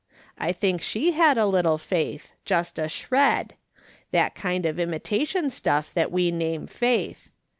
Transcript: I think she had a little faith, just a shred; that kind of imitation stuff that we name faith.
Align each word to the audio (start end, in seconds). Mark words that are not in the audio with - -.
I 0.39 0.51
think 0.51 0.81
she 0.81 1.11
had 1.11 1.37
a 1.37 1.45
little 1.45 1.77
faith, 1.77 2.31
just 2.43 2.79
a 2.79 2.89
shred; 2.89 3.53
that 4.09 4.33
kind 4.33 4.65
of 4.65 4.79
imitation 4.79 5.51
stuff 5.51 5.93
that 5.93 6.11
we 6.11 6.31
name 6.31 6.65
faith. 6.65 7.29